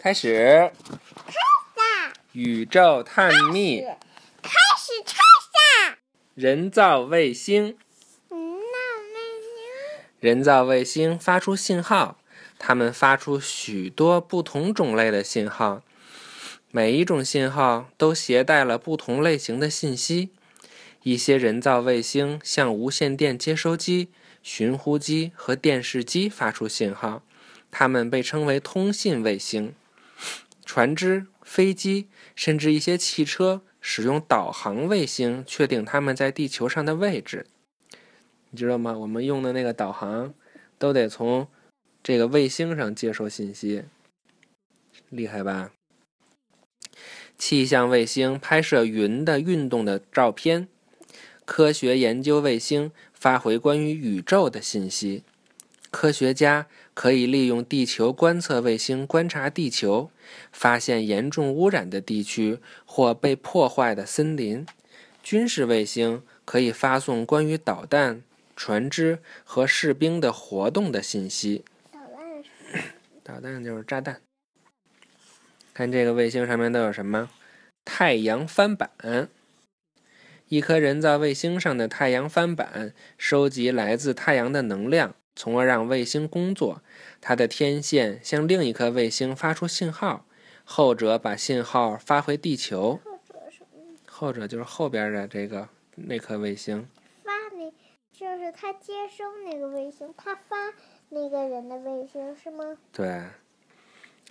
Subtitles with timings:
[0.00, 0.70] 开始。
[1.26, 1.38] 开始
[2.30, 3.80] 宇宙探秘，
[4.40, 5.98] 开始开始。
[6.36, 7.76] 人造卫星。
[8.30, 8.32] 人造
[9.02, 12.16] 卫星人造卫星发出信号，
[12.60, 15.82] 它们发出许多不同种类的信号，
[16.70, 20.30] 每一种信号都携带了不同类型的信息。
[21.02, 24.10] 一些人造卫星向无线电接收机、
[24.44, 27.22] 寻呼机和电视机发出信号，
[27.72, 29.74] 它们被称为通信卫星。
[30.68, 37.46] 船只、飞机，甚至一些汽车使用导航卫星确定它们在地球上的位置。
[38.50, 38.92] 你知道吗？
[38.92, 40.34] 我们用的那个导航
[40.76, 41.48] 都得从
[42.02, 43.84] 这个卫星上接收信息，
[45.08, 45.72] 厉害吧？
[47.38, 50.68] 气象卫星拍摄云的运动的照片，
[51.46, 55.22] 科学研究卫星发回关于宇宙的信息。
[55.90, 60.10] 科学家可以利用地球观测卫星观察地球，
[60.52, 64.66] 发现严重污染的地区或被破坏的森林。
[65.22, 68.22] 军事卫星可以发送关于导弹、
[68.56, 71.64] 船只和士兵的活动的信息。
[71.92, 72.82] 导弹是
[73.22, 74.20] 导弹就是炸弹。
[75.74, 77.30] 看这个卫星上面都有什么？
[77.84, 79.28] 太阳帆板。
[80.48, 86.82] 一颗人造卫星上的太阳帆板收集来自太阳的能量，从而让卫星工作。
[87.20, 90.26] 它的天线向另一颗卫星发出信号，
[90.64, 92.98] 后者把信号发回地球。
[93.04, 93.96] 后者什么？
[94.04, 96.88] 后者就是后边的这个那颗卫星。
[97.22, 97.72] 发那，
[98.12, 100.56] 就是他接收那个卫星，他发
[101.10, 102.76] 那个人的卫星是吗？
[102.92, 103.22] 对，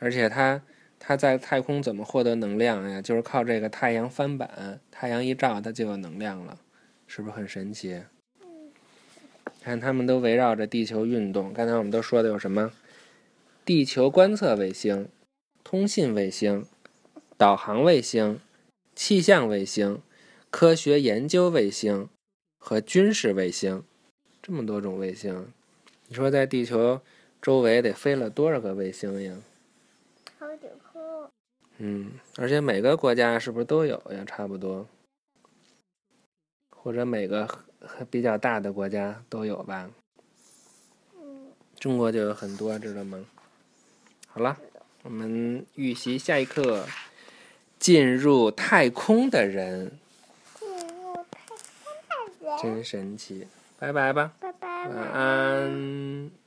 [0.02, 0.62] 而且它
[1.00, 3.02] 它在太空怎么获得能量呀？
[3.02, 6.60] 就是靠这个太阳翻板，太阳一照它就有能量了，
[7.08, 8.04] 是不是很神奇？
[9.62, 11.54] 看他们都围绕着地球运动。
[11.54, 12.72] 刚才我们都说的有什么？
[13.66, 15.10] 地球观测卫星、
[15.64, 16.66] 通信卫星、
[17.36, 18.40] 导航卫星、
[18.96, 20.02] 气象卫星、
[20.50, 22.08] 科学研究卫星
[22.58, 23.84] 和军事卫星，
[24.42, 25.52] 这么多种卫星，
[26.08, 27.02] 你说在地球
[27.42, 29.36] 周围得飞了多少个卫星呀？
[30.40, 31.30] 好几颗。
[31.80, 34.24] 嗯，而且每个国家是不是都有呀？
[34.26, 34.88] 差不多，
[36.88, 37.46] 或者每个
[38.10, 39.90] 比较大的国家都有吧？
[41.18, 43.26] 嗯，中国就有很多，知道吗？
[44.30, 44.58] 好了，
[45.04, 46.88] 我们预习下一课：
[47.78, 49.92] 进入太空的人，
[50.58, 51.60] 进入太空
[52.40, 52.58] 的人。
[52.62, 53.46] 真神奇。
[53.78, 54.88] 拜拜吧，拜拜。
[54.88, 56.47] 晚安。